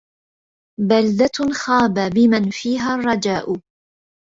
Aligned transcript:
بلدة 0.79 1.53
خاب 1.63 1.93
بمن 2.13 2.49
فيها 2.51 2.95
الرجاء 2.95 3.61